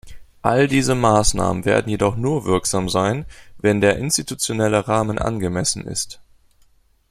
[0.41, 3.27] All diese Maßnahmen werden jedoch nur wirksam sein,
[3.59, 6.19] wenn der institutionelle Rahmen angemessen ist.